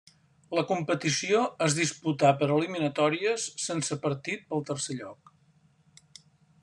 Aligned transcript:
La 0.59 0.61
competició 0.69 1.41
es 1.65 1.75
disputà 1.81 2.31
per 2.39 2.49
eliminatòries 2.55 3.45
sense 3.67 3.99
partit 4.07 4.49
pel 4.55 4.65
tercer 4.71 4.97
lloc. 5.03 5.35